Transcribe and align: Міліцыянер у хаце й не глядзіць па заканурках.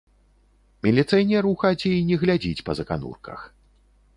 Міліцыянер 0.87 1.43
у 1.49 1.53
хаце 1.65 1.77
й 1.97 2.01
не 2.09 2.15
глядзіць 2.25 2.65
па 2.71 2.77
заканурках. 2.81 3.39